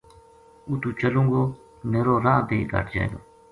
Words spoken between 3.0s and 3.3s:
گو